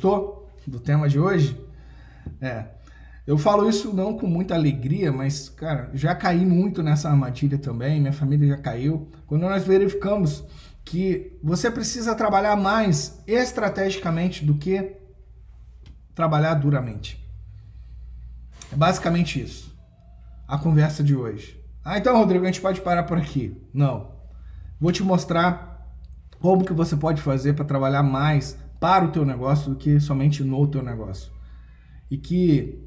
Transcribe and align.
Gostou 0.00 0.50
do 0.66 0.80
tema 0.80 1.10
de 1.10 1.20
hoje? 1.20 1.60
É. 2.40 2.64
Eu 3.26 3.36
falo 3.36 3.68
isso 3.68 3.94
não 3.94 4.16
com 4.16 4.26
muita 4.26 4.54
alegria, 4.54 5.12
mas, 5.12 5.50
cara, 5.50 5.90
já 5.92 6.14
caí 6.14 6.46
muito 6.46 6.82
nessa 6.82 7.10
armadilha 7.10 7.58
também, 7.58 8.00
minha 8.00 8.12
família 8.12 8.48
já 8.48 8.56
caiu. 8.56 9.10
Quando 9.26 9.42
nós 9.42 9.64
verificamos 9.64 10.42
que 10.86 11.38
você 11.42 11.70
precisa 11.70 12.14
trabalhar 12.14 12.56
mais 12.56 13.22
estrategicamente 13.26 14.42
do 14.42 14.54
que 14.54 14.96
trabalhar 16.14 16.54
duramente. 16.54 17.22
É 18.72 18.76
basicamente 18.76 19.38
isso. 19.38 19.76
A 20.48 20.56
conversa 20.56 21.04
de 21.04 21.14
hoje. 21.14 21.62
Ah, 21.84 21.98
então, 21.98 22.16
Rodrigo, 22.16 22.44
a 22.44 22.46
gente 22.46 22.62
pode 22.62 22.80
parar 22.80 23.02
por 23.02 23.18
aqui. 23.18 23.54
Não. 23.72 24.12
Vou 24.80 24.92
te 24.92 25.02
mostrar 25.02 25.86
como 26.40 26.64
que 26.64 26.72
você 26.72 26.96
pode 26.96 27.20
fazer 27.20 27.52
para 27.52 27.66
trabalhar 27.66 28.02
mais 28.02 28.56
para 28.80 29.04
o 29.04 29.12
teu 29.12 29.24
negócio 29.24 29.70
do 29.70 29.76
que 29.76 30.00
somente 30.00 30.42
no 30.42 30.66
teu 30.66 30.82
negócio. 30.82 31.30
E 32.10 32.16
que 32.16 32.82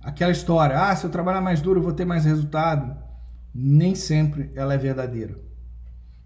aquela 0.00 0.32
história, 0.32 0.76
ah, 0.80 0.96
se 0.96 1.04
eu 1.04 1.10
trabalhar 1.10 1.42
mais 1.42 1.60
duro 1.60 1.78
eu 1.78 1.84
vou 1.84 1.92
ter 1.92 2.06
mais 2.06 2.24
resultado, 2.24 2.96
nem 3.54 3.94
sempre 3.94 4.50
ela 4.54 4.74
é 4.74 4.78
verdadeira. 4.78 5.38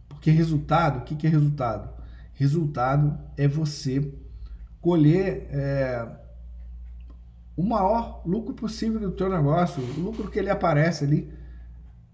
Porque 0.09 0.31
resultado, 0.31 1.01
o 1.01 1.03
que, 1.03 1.17
que 1.17 1.27
é 1.27 1.31
resultado? 1.31 1.91
Resultado 2.33 3.19
é 3.37 3.47
você 3.49 4.15
colher 4.81 5.49
é, 5.51 6.09
o 7.57 7.63
maior 7.63 8.23
lucro 8.25 8.55
possível 8.55 9.01
do 9.01 9.11
teu 9.11 9.29
negócio, 9.29 9.83
o 9.83 10.01
lucro 10.01 10.31
que 10.31 10.39
ele 10.39 10.49
aparece 10.49 11.05
ali 11.05 11.33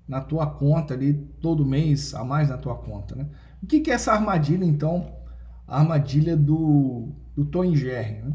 na 0.09 0.21
tua 0.21 0.47
conta 0.47 0.95
ali 0.95 1.15
todo 1.41 1.65
mês 1.65 2.15
a 2.15 2.25
mais 2.25 2.49
na 2.49 2.57
tua 2.59 2.77
conta, 2.77 3.15
né? 3.15 3.29
O 3.63 3.67
que, 3.67 3.81
que 3.81 3.91
é 3.91 3.95
essa 3.95 4.13
armadilha 4.13 4.65
então? 4.65 5.24
A 5.67 5.81
armadilha 5.81 6.37
do, 6.37 7.09
do 7.35 7.45
Tom 7.45 7.75
Jerry, 7.75 8.23
né? 8.23 8.33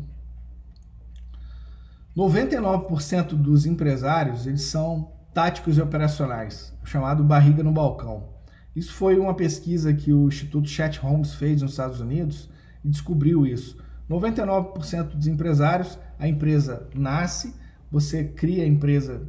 99% 2.18 3.30
dos 3.30 3.66
empresários 3.66 4.46
eles 4.46 4.64
são 4.64 5.12
táticos 5.34 5.78
e 5.78 5.82
operacionais, 5.82 6.74
chamado 6.84 7.24
barriga 7.24 7.64
no 7.64 7.72
balcão. 7.72 8.28
Isso 8.76 8.94
foi 8.94 9.18
uma 9.18 9.34
pesquisa 9.34 9.94
que 9.94 10.12
o 10.12 10.28
Instituto 10.28 10.68
Chat 10.68 11.00
Holmes 11.00 11.34
fez 11.34 11.62
nos 11.62 11.72
Estados 11.72 12.02
Unidos 12.02 12.50
e 12.84 12.90
descobriu 12.90 13.46
isso. 13.46 13.78
99% 14.10 15.16
dos 15.16 15.28
empresários, 15.28 16.00
a 16.18 16.28
empresa 16.28 16.90
nasce, 16.94 17.56
você 17.92 18.24
cria 18.24 18.64
a 18.64 18.68
empresa 18.68 19.28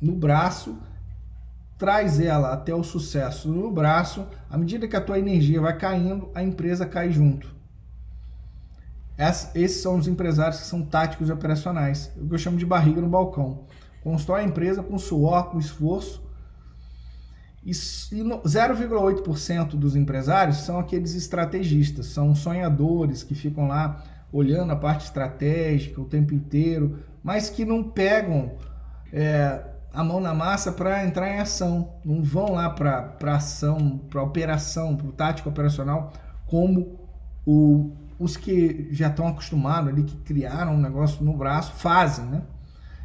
no 0.00 0.16
braço, 0.16 0.78
traz 1.78 2.18
ela 2.18 2.52
até 2.52 2.74
o 2.74 2.82
sucesso 2.82 3.48
no 3.48 3.70
braço, 3.70 4.26
à 4.50 4.58
medida 4.58 4.88
que 4.88 4.96
a 4.96 5.00
tua 5.00 5.18
energia 5.18 5.60
vai 5.60 5.78
caindo, 5.78 6.28
a 6.34 6.42
empresa 6.42 6.84
cai 6.84 7.12
junto. 7.12 7.56
Esses 9.54 9.80
são 9.80 9.96
os 9.96 10.06
empresários 10.06 10.60
que 10.60 10.66
são 10.66 10.82
táticos 10.82 11.28
e 11.28 11.32
operacionais, 11.32 12.12
o 12.16 12.26
que 12.26 12.34
eu 12.34 12.38
chamo 12.38 12.56
de 12.56 12.66
barriga 12.66 13.00
no 13.00 13.08
balcão. 13.08 13.64
Constrói 14.02 14.42
a 14.42 14.44
empresa 14.44 14.82
com 14.82 14.98
suor, 14.98 15.50
com 15.50 15.58
esforço. 15.58 16.26
E 17.64 17.72
0,8% 17.72 19.70
dos 19.70 19.96
empresários 19.96 20.58
são 20.58 20.78
aqueles 20.78 21.14
estrategistas, 21.14 22.06
são 22.06 22.34
sonhadores 22.34 23.22
que 23.22 23.34
ficam 23.34 23.68
lá 23.68 24.02
olhando 24.32 24.72
a 24.72 24.76
parte 24.76 25.04
estratégica 25.04 26.00
o 26.00 26.04
tempo 26.04 26.32
inteiro, 26.32 27.00
mas 27.22 27.50
que 27.50 27.64
não 27.64 27.82
pegam 27.82 28.52
é, 29.12 29.64
a 29.92 30.04
mão 30.04 30.20
na 30.20 30.34
massa 30.34 30.72
para 30.72 31.04
entrar 31.04 31.28
em 31.28 31.38
ação. 31.38 31.94
Não 32.04 32.22
vão 32.22 32.52
lá 32.52 32.70
para 32.70 33.34
ação, 33.34 33.98
para 34.10 34.22
operação, 34.22 34.96
para 34.96 35.06
o 35.06 35.12
tático 35.12 35.48
operacional, 35.48 36.12
como 36.46 36.98
o, 37.46 37.92
os 38.18 38.36
que 38.36 38.88
já 38.90 39.08
estão 39.08 39.28
acostumados 39.28 39.90
ali, 39.90 40.02
que 40.02 40.16
criaram 40.18 40.74
um 40.74 40.80
negócio 40.80 41.24
no 41.24 41.36
braço, 41.36 41.72
fazem, 41.74 42.26
né? 42.26 42.42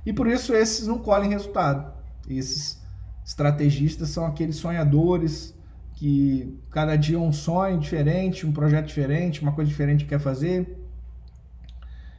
E 0.06 0.12
por 0.12 0.28
isso 0.28 0.54
esses 0.54 0.88
não 0.88 1.00
colhem 1.00 1.30
resultado. 1.30 1.94
Esses 2.30 2.82
estrategistas 3.26 4.10
são 4.10 4.26
aqueles 4.26 4.58
sonhadores 4.58 5.58
que 5.94 6.60
cada 6.70 6.96
dia 6.96 7.20
um 7.20 7.32
sonho 7.32 7.80
diferente, 7.80 8.46
um 8.46 8.52
projeto 8.52 8.88
diferente, 8.88 9.42
uma 9.42 9.54
coisa 9.54 9.70
diferente 9.70 10.04
que 10.04 10.10
quer 10.10 10.20
fazer 10.20 10.84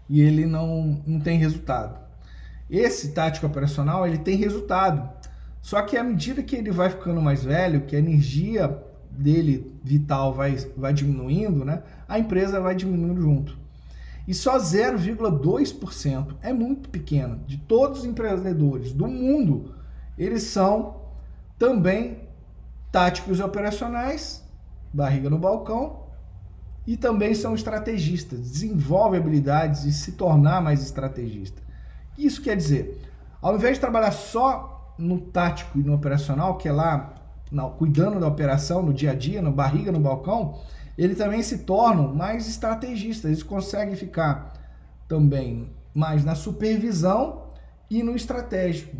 e 0.08 0.20
ele 0.20 0.46
não, 0.46 1.02
não 1.06 1.20
tem 1.20 1.38
resultado. 1.38 2.03
Esse 2.76 3.12
tático 3.12 3.46
operacional 3.46 4.04
ele 4.04 4.18
tem 4.18 4.36
resultado. 4.36 5.08
Só 5.62 5.80
que 5.82 5.96
à 5.96 6.02
medida 6.02 6.42
que 6.42 6.56
ele 6.56 6.72
vai 6.72 6.90
ficando 6.90 7.22
mais 7.22 7.44
velho, 7.44 7.82
que 7.82 7.94
a 7.94 7.98
energia 8.00 8.82
dele 9.08 9.72
vital 9.82 10.34
vai, 10.34 10.56
vai 10.76 10.92
diminuindo, 10.92 11.64
né, 11.64 11.84
a 12.08 12.18
empresa 12.18 12.60
vai 12.60 12.74
diminuindo 12.74 13.22
junto. 13.22 13.56
E 14.26 14.34
só 14.34 14.58
0,2% 14.58 16.34
é 16.42 16.52
muito 16.52 16.88
pequeno 16.88 17.40
de 17.46 17.58
todos 17.58 18.00
os 18.00 18.04
empreendedores 18.04 18.92
do 18.92 19.06
mundo, 19.06 19.72
eles 20.18 20.42
são 20.42 20.96
também 21.56 22.24
táticos 22.90 23.38
operacionais, 23.38 24.42
barriga 24.92 25.30
no 25.30 25.38
balcão, 25.38 26.04
e 26.86 26.96
também 26.96 27.34
são 27.34 27.54
estrategistas, 27.54 28.40
desenvolvem 28.40 29.20
habilidades 29.20 29.82
de 29.82 29.92
se 29.92 30.12
tornar 30.12 30.60
mais 30.60 30.82
estrategista 30.82 31.63
que 32.14 32.26
isso 32.26 32.42
quer 32.42 32.56
dizer? 32.56 33.02
Ao 33.41 33.54
invés 33.54 33.75
de 33.75 33.80
trabalhar 33.80 34.12
só 34.12 34.94
no 34.98 35.20
tático 35.20 35.78
e 35.78 35.82
no 35.82 35.94
operacional, 35.94 36.56
que 36.56 36.69
é 36.69 36.72
lá 36.72 37.14
cuidando 37.76 38.19
da 38.19 38.26
operação 38.26 38.82
no 38.82 38.92
dia 38.92 39.12
a 39.12 39.14
dia, 39.14 39.41
no 39.42 39.52
barriga, 39.52 39.92
no 39.92 40.00
balcão, 40.00 40.58
ele 40.97 41.14
também 41.14 41.42
se 41.42 41.58
tornam 41.58 42.14
mais 42.14 42.48
estrategistas. 42.48 43.30
Eles 43.30 43.42
conseguem 43.42 43.97
ficar 43.97 44.52
também 45.08 45.70
mais 45.94 46.25
na 46.25 46.34
supervisão 46.34 47.44
e 47.91 48.02
no 48.02 48.16
estratégico. 48.16 48.96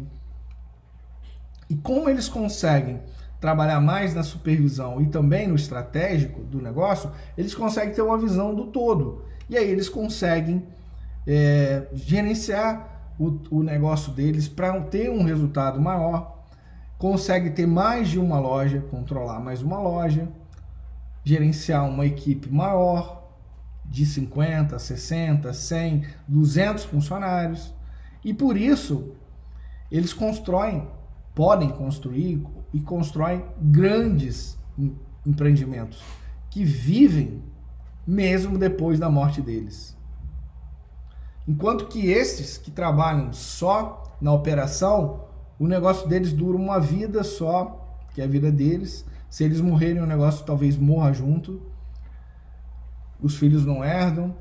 E 1.69 1.77
como 1.77 2.09
eles 2.09 2.29
conseguem 2.29 3.01
trabalhar 3.41 3.81
mais 3.81 4.15
na 4.15 4.23
supervisão 4.23 5.01
e 5.01 5.07
também 5.07 5.49
no 5.49 5.55
estratégico 5.55 6.43
do 6.43 6.61
negócio, 6.61 7.11
eles 7.37 7.55
conseguem 7.55 7.95
ter 7.95 8.03
uma 8.03 8.19
visão 8.19 8.55
do 8.55 8.67
todo. 8.67 9.25
E 9.49 9.57
aí 9.57 9.69
eles 9.69 9.89
conseguem 9.89 10.67
é, 11.27 11.87
gerenciar 11.93 12.94
o, 13.19 13.39
o 13.51 13.63
negócio 13.63 14.13
deles 14.13 14.49
para 14.49 14.81
ter 14.83 15.11
um 15.11 15.23
resultado 15.23 15.81
maior, 15.81 16.45
consegue 16.99 17.51
ter 17.51 17.67
mais 17.67 18.09
de 18.09 18.19
uma 18.19 18.39
loja, 18.39 18.81
controlar 18.91 19.41
mais 19.41 19.63
uma 19.63 19.79
loja, 19.79 20.29
gerenciar 21.23 21.89
uma 21.89 22.07
equipe 22.07 22.53
maior, 22.53 23.25
de 23.85 24.07
50, 24.07 24.79
60, 24.79 25.53
100, 25.53 26.07
200 26.27 26.85
funcionários. 26.85 27.75
E 28.25 28.33
por 28.33 28.57
isso, 28.57 29.15
eles 29.91 30.13
constroem, 30.13 30.89
podem 31.35 31.71
construir 31.71 32.43
e 32.73 32.81
constroem 32.81 33.45
grandes 33.61 34.59
empreendimentos 35.27 36.03
que 36.51 36.65
vivem 36.65 37.43
mesmo 38.07 38.59
depois 38.59 38.99
da 38.99 39.11
morte 39.11 39.41
deles. 39.41 39.94
Enquanto 41.47 41.87
que 41.87 42.11
esses 42.11 42.57
que 42.57 42.71
trabalham 42.71 43.33
só 43.33 44.17
na 44.21 44.33
operação, 44.33 45.25
o 45.59 45.67
negócio 45.67 46.09
deles 46.09 46.33
dura 46.33 46.57
uma 46.57 46.81
vida 46.81 47.23
só, 47.23 47.99
que 48.15 48.21
é 48.21 48.25
a 48.25 48.29
vida 48.29 48.51
deles. 48.51 49.05
Se 49.29 49.45
eles 49.45 49.61
morrerem, 49.61 50.03
o 50.03 50.07
negócio 50.07 50.45
talvez 50.45 50.77
morra 50.77 51.13
junto. 51.13 51.61
Os 53.21 53.37
filhos 53.37 53.65
não 53.65 53.85
herdam 53.85 54.35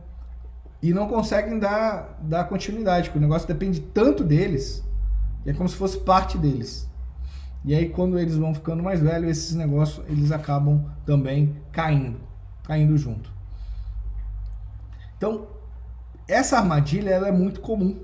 e 0.81 0.93
não 0.93 1.07
conseguem 1.07 1.59
dar, 1.59 2.19
dar 2.21 2.43
continuidade, 2.45 3.09
porque 3.09 3.17
o 3.17 3.21
negócio 3.21 3.47
depende 3.47 3.79
tanto 3.79 4.23
deles, 4.23 4.83
que 5.43 5.49
é 5.49 5.53
como 5.53 5.69
se 5.69 5.75
fosse 5.75 5.97
parte 5.99 6.37
deles. 6.37 6.89
E 7.63 7.73
aí 7.73 7.87
quando 7.87 8.19
eles 8.19 8.35
vão 8.35 8.53
ficando 8.53 8.83
mais 8.83 8.99
velhos, 8.99 9.29
esses 9.29 9.55
negócios 9.55 10.05
eles 10.09 10.31
acabam 10.31 10.85
também 11.05 11.55
caindo, 11.71 12.19
caindo 12.63 12.97
junto. 12.97 13.31
Então, 15.17 15.47
essa 16.27 16.57
armadilha 16.57 17.09
ela 17.09 17.27
é 17.27 17.31
muito 17.31 17.61
comum. 17.61 17.99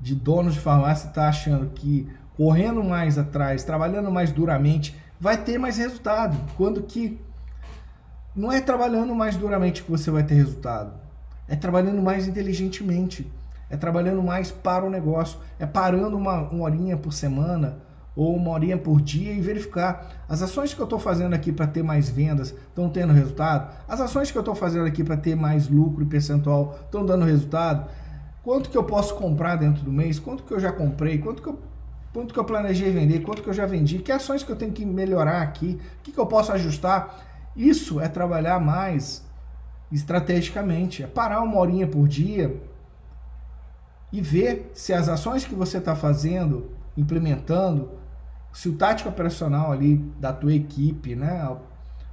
De 0.00 0.14
donos 0.14 0.54
de 0.54 0.60
farmácia 0.60 1.08
estar 1.08 1.22
tá 1.22 1.28
achando 1.28 1.70
que 1.70 2.08
correndo 2.36 2.82
mais 2.82 3.16
atrás, 3.16 3.64
trabalhando 3.64 4.10
mais 4.10 4.32
duramente, 4.32 4.96
vai 5.20 5.36
ter 5.36 5.58
mais 5.58 5.76
resultado. 5.78 6.36
Quando 6.56 6.82
que 6.82 7.20
não 8.34 8.50
é 8.50 8.60
trabalhando 8.60 9.14
mais 9.14 9.36
duramente 9.36 9.82
que 9.82 9.90
você 9.90 10.10
vai 10.10 10.24
ter 10.24 10.34
resultado. 10.34 10.92
É 11.48 11.54
trabalhando 11.54 12.02
mais 12.02 12.26
inteligentemente. 12.26 13.30
É 13.70 13.76
trabalhando 13.76 14.22
mais 14.22 14.50
para 14.50 14.84
o 14.84 14.90
negócio. 14.90 15.38
É 15.58 15.66
parando 15.66 16.16
uma, 16.16 16.40
uma 16.48 16.64
horinha 16.64 16.96
por 16.96 17.12
semana 17.12 17.78
ou 18.16 18.36
uma 18.36 18.50
horinha 18.50 18.78
por 18.78 19.00
dia 19.00 19.32
e 19.32 19.40
verificar. 19.40 20.24
As 20.28 20.42
ações 20.42 20.72
que 20.72 20.80
eu 20.80 20.84
estou 20.84 20.98
fazendo 20.98 21.34
aqui 21.34 21.52
para 21.52 21.66
ter 21.66 21.82
mais 21.82 22.08
vendas 22.08 22.50
estão 22.50 22.88
tendo 22.88 23.12
resultado, 23.12 23.74
as 23.88 24.00
ações 24.00 24.30
que 24.30 24.38
eu 24.38 24.40
estou 24.40 24.54
fazendo 24.54 24.86
aqui 24.86 25.02
para 25.02 25.16
ter 25.16 25.34
mais 25.34 25.68
lucro 25.68 26.02
e 26.02 26.06
percentual 26.06 26.78
estão 26.84 27.04
dando 27.04 27.24
resultado, 27.24 27.90
quanto 28.42 28.70
que 28.70 28.78
eu 28.78 28.84
posso 28.84 29.14
comprar 29.16 29.56
dentro 29.56 29.82
do 29.82 29.92
mês, 29.92 30.18
quanto 30.18 30.44
que 30.44 30.52
eu 30.52 30.60
já 30.60 30.72
comprei, 30.72 31.18
quanto 31.18 31.42
que 31.42 31.48
eu, 31.48 31.58
quanto 32.12 32.32
que 32.32 32.38
eu 32.38 32.44
planejei 32.44 32.90
vender, 32.90 33.20
quanto 33.20 33.42
que 33.42 33.48
eu 33.48 33.54
já 33.54 33.66
vendi, 33.66 33.98
que 33.98 34.12
ações 34.12 34.42
que 34.42 34.50
eu 34.50 34.56
tenho 34.56 34.72
que 34.72 34.84
melhorar 34.86 35.42
aqui, 35.42 35.80
o 36.00 36.02
que, 36.02 36.12
que 36.12 36.18
eu 36.18 36.26
posso 36.26 36.52
ajustar. 36.52 37.32
Isso 37.56 38.00
é 38.00 38.08
trabalhar 38.08 38.60
mais 38.60 39.24
estrategicamente. 39.94 41.02
É 41.02 41.06
parar 41.06 41.40
uma 41.42 41.58
horinha 41.58 41.86
por 41.86 42.08
dia 42.08 42.60
e 44.12 44.20
ver 44.20 44.70
se 44.74 44.92
as 44.92 45.08
ações 45.08 45.44
que 45.44 45.54
você 45.54 45.78
está 45.78 45.94
fazendo, 45.94 46.70
implementando, 46.96 47.90
se 48.54 48.68
o 48.68 48.76
tático 48.76 49.08
operacional 49.08 49.72
ali 49.72 49.96
da 50.18 50.32
tua 50.32 50.54
equipe, 50.54 51.16
né, 51.16 51.44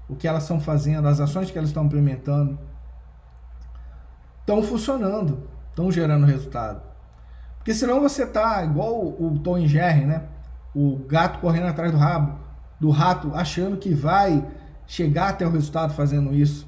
o 0.10 0.16
que 0.16 0.28
elas 0.28 0.44
estão 0.44 0.60
fazendo, 0.60 1.08
as 1.08 1.20
ações 1.20 1.52
que 1.52 1.58
elas 1.58 1.70
estão 1.70 1.86
implementando, 1.86 2.60
estão 4.40 4.62
funcionando, 4.64 5.48
estão 5.70 5.92
gerando 5.92 6.26
resultado. 6.26 6.82
Porque 7.58 7.76
senão 7.76 8.02
você 8.02 8.26
tá 8.26 8.66
igual 8.66 9.00
o, 9.00 9.40
Tom 9.44 9.60
e 9.60 9.68
Jerry, 9.68 10.04
né? 10.04 10.24
O 10.76 10.98
gato 11.08 11.40
correndo 11.40 11.68
atrás 11.68 11.92
do 11.92 11.98
rabo, 11.98 12.40
do 12.80 12.90
rato, 12.90 13.32
achando 13.36 13.78
que 13.78 13.94
vai 13.94 14.44
chegar 14.88 15.30
até 15.30 15.46
o 15.46 15.52
resultado 15.52 15.94
fazendo 15.94 16.34
isso 16.34 16.68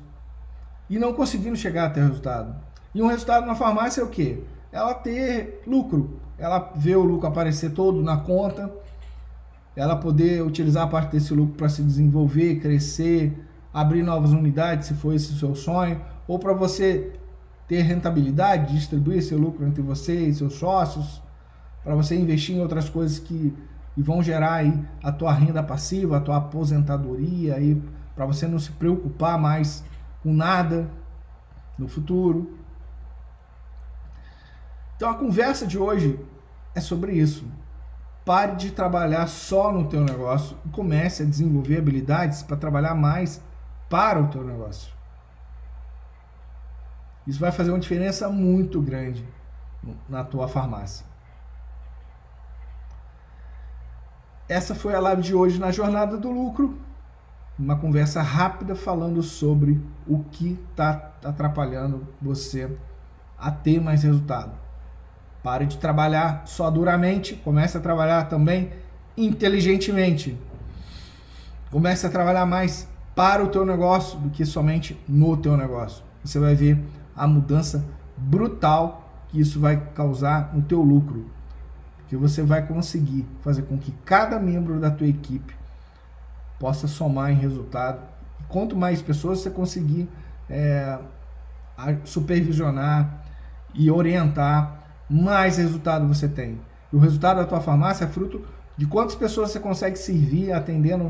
e 0.87 0.99
não 0.99 1.13
conseguindo 1.13 1.55
chegar 1.55 1.87
até 1.87 1.99
o 1.99 2.07
resultado. 2.07 2.55
E 2.93 3.01
um 3.01 3.07
resultado 3.07 3.47
na 3.47 3.55
farmácia 3.55 4.01
é 4.01 4.03
o 4.03 4.09
quê? 4.09 4.43
Ela 4.71 4.93
ter 4.93 5.63
lucro, 5.65 6.19
ela 6.37 6.71
vê 6.75 6.95
o 6.95 7.01
lucro 7.01 7.27
aparecer 7.27 7.71
todo 7.71 8.03
na 8.03 8.17
conta, 8.17 8.71
ela 9.75 9.95
poder 9.95 10.43
utilizar 10.43 10.89
parte 10.89 11.11
desse 11.11 11.33
lucro 11.33 11.55
para 11.55 11.69
se 11.69 11.81
desenvolver, 11.81 12.59
crescer, 12.59 13.37
abrir 13.73 14.03
novas 14.03 14.31
unidades, 14.31 14.87
se 14.87 14.93
for 14.93 15.13
esse 15.13 15.33
o 15.33 15.35
seu 15.35 15.55
sonho, 15.55 15.99
ou 16.27 16.37
para 16.37 16.53
você 16.53 17.13
ter 17.67 17.81
rentabilidade, 17.81 18.73
distribuir 18.73 19.23
seu 19.23 19.37
lucro 19.37 19.65
entre 19.65 19.81
você 19.81 20.27
e 20.27 20.33
seus 20.33 20.53
sócios, 20.53 21.21
para 21.83 21.95
você 21.95 22.15
investir 22.15 22.55
em 22.55 22.61
outras 22.61 22.89
coisas 22.89 23.19
que 23.19 23.53
e 23.95 24.01
vão 24.01 24.23
gerar 24.23 24.55
aí 24.55 24.85
a 25.03 25.11
tua 25.11 25.31
renda 25.31 25.61
passiva, 25.61 26.17
a 26.17 26.19
tua 26.19 26.37
aposentadoria 26.37 27.55
aí 27.55 27.81
para 28.15 28.25
você 28.25 28.47
não 28.47 28.59
se 28.59 28.71
preocupar 28.71 29.37
mais 29.37 29.83
com 30.21 30.33
nada 30.33 30.89
no 31.77 31.87
futuro. 31.87 32.57
Então 34.95 35.09
a 35.09 35.15
conversa 35.15 35.65
de 35.65 35.77
hoje 35.77 36.19
é 36.73 36.81
sobre 36.81 37.13
isso. 37.13 37.45
Pare 38.25 38.55
de 38.55 38.71
trabalhar 38.71 39.27
só 39.27 39.71
no 39.71 39.87
teu 39.87 40.01
negócio 40.01 40.57
e 40.65 40.69
comece 40.69 41.23
a 41.23 41.25
desenvolver 41.25 41.77
habilidades 41.77 42.41
para 42.41 42.55
trabalhar 42.55 42.95
mais 42.95 43.41
para 43.89 44.21
o 44.21 44.27
teu 44.27 44.43
negócio. 44.43 44.93
Isso 47.27 47.39
vai 47.39 47.51
fazer 47.51 47.71
uma 47.71 47.79
diferença 47.79 48.29
muito 48.29 48.81
grande 48.81 49.25
na 50.07 50.23
tua 50.23 50.47
farmácia. 50.47 51.05
Essa 54.47 54.75
foi 54.75 54.93
a 54.93 54.99
live 54.99 55.21
de 55.21 55.33
hoje 55.33 55.59
na 55.59 55.71
Jornada 55.71 56.17
do 56.17 56.29
Lucro. 56.29 56.77
Uma 57.57 57.77
conversa 57.77 58.21
rápida 58.21 58.75
falando 58.75 59.21
sobre 59.23 59.81
o 60.07 60.23
que 60.23 60.59
está 60.69 61.11
atrapalhando 61.23 62.07
você 62.21 62.69
a 63.37 63.51
ter 63.51 63.79
mais 63.81 64.03
resultado. 64.03 64.51
Pare 65.43 65.65
de 65.65 65.77
trabalhar 65.77 66.43
só 66.45 66.71
duramente, 66.71 67.35
comece 67.35 67.77
a 67.77 67.81
trabalhar 67.81 68.29
também 68.29 68.71
inteligentemente. 69.17 70.37
Comece 71.69 72.07
a 72.07 72.09
trabalhar 72.09 72.45
mais 72.45 72.87
para 73.13 73.43
o 73.43 73.49
teu 73.49 73.65
negócio 73.65 74.17
do 74.19 74.29
que 74.29 74.45
somente 74.45 74.97
no 75.07 75.35
teu 75.35 75.57
negócio. 75.57 76.03
Você 76.23 76.39
vai 76.39 76.55
ver 76.55 76.79
a 77.15 77.27
mudança 77.27 77.83
brutal 78.15 79.09
que 79.27 79.41
isso 79.41 79.59
vai 79.59 79.77
causar 79.93 80.51
no 80.53 80.61
teu 80.61 80.81
lucro. 80.81 81.29
Que 82.07 82.15
você 82.15 82.41
vai 82.41 82.65
conseguir 82.65 83.27
fazer 83.41 83.63
com 83.63 83.77
que 83.77 83.91
cada 84.05 84.39
membro 84.39 84.79
da 84.79 84.89
tua 84.89 85.07
equipe 85.07 85.55
possa 86.59 86.87
somar 86.87 87.31
em 87.31 87.35
resultado. 87.35 87.99
Quanto 88.47 88.75
mais 88.75 89.01
pessoas 89.01 89.39
você 89.39 89.49
conseguir 89.49 90.07
é, 90.49 90.97
supervisionar 92.05 93.25
e 93.73 93.89
orientar, 93.89 94.82
mais 95.13 95.57
resultado 95.57 96.07
você 96.07 96.27
tem. 96.27 96.59
E 96.91 96.95
o 96.95 96.99
resultado 96.99 97.37
da 97.37 97.45
tua 97.45 97.61
farmácia 97.61 98.05
é 98.05 98.07
fruto 98.07 98.41
de 98.75 98.87
quantas 98.87 99.15
pessoas 99.15 99.51
você 99.51 99.59
consegue 99.59 99.97
servir 99.97 100.51
atendendo 100.51 101.03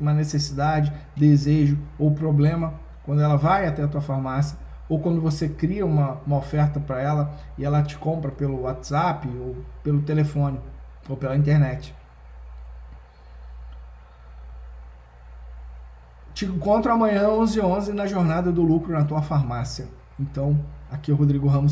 uma 0.00 0.14
necessidade, 0.14 0.92
desejo 1.16 1.78
ou 1.98 2.12
problema 2.12 2.74
quando 3.04 3.20
ela 3.20 3.36
vai 3.36 3.66
até 3.66 3.82
a 3.82 3.88
tua 3.88 4.00
farmácia 4.00 4.56
ou 4.88 5.00
quando 5.00 5.20
você 5.20 5.48
cria 5.48 5.84
uma, 5.84 6.18
uma 6.26 6.36
oferta 6.36 6.78
para 6.78 7.00
ela 7.00 7.34
e 7.56 7.64
ela 7.64 7.82
te 7.82 7.96
compra 7.98 8.30
pelo 8.30 8.62
WhatsApp 8.62 9.28
ou 9.28 9.56
pelo 9.82 10.02
telefone 10.02 10.60
ou 11.08 11.16
pela 11.16 11.36
internet. 11.36 11.94
Te 16.32 16.46
encontro 16.46 16.92
amanhã 16.92 17.28
11 17.28 17.60
11 17.60 17.92
na 17.92 18.06
jornada 18.06 18.52
do 18.52 18.62
lucro 18.62 18.92
na 18.92 19.04
tua 19.04 19.20
farmácia. 19.20 19.88
Então, 20.18 20.58
aqui 20.90 21.10
é 21.10 21.14
o 21.14 21.16
Rodrigo 21.16 21.48
Ramos 21.48 21.66